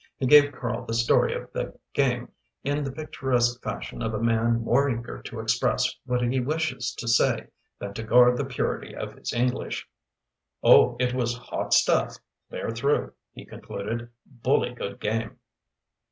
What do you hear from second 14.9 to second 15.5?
game!"